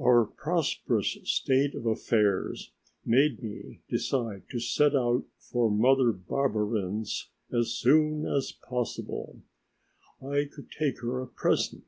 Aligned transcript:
Our 0.00 0.24
prosperous 0.24 1.14
state 1.24 1.74
of 1.74 1.84
affairs 1.84 2.72
made 3.04 3.42
me 3.42 3.82
decide 3.90 4.44
to 4.48 4.58
set 4.58 4.96
out 4.96 5.24
for 5.36 5.70
Mother 5.70 6.10
Barberin's 6.10 7.28
as 7.52 7.74
soon 7.74 8.24
as 8.26 8.50
possible. 8.50 9.42
I 10.22 10.46
could 10.50 10.70
take 10.70 11.00
her 11.02 11.20
a 11.20 11.26
present. 11.26 11.84